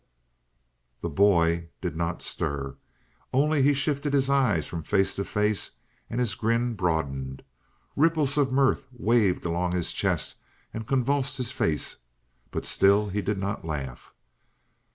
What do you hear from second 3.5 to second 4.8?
he shifted his eyes